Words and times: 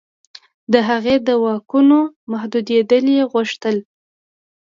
د 0.73 0.75
هغې 0.89 1.15
د 1.27 1.29
واکونو 1.43 1.99
محدودېدل 2.31 3.05
یې 3.17 3.23
غوښتل. 3.31 3.75